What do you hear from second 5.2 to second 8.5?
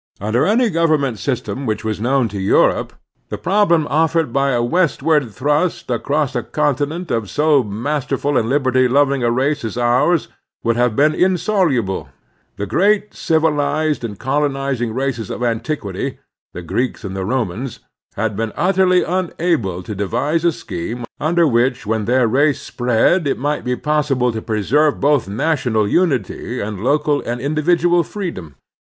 thrust, across a continent, of so master ful and